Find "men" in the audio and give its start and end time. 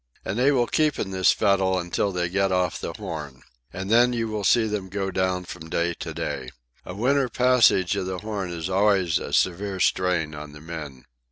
10.59-11.05